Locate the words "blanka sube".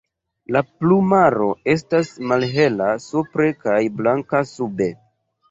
4.01-4.91